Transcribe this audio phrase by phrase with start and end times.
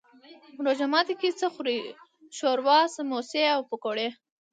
[0.65, 1.79] روژه ماتی کی څه خورئ؟
[2.37, 4.07] شوروا، سموسي او پکوړي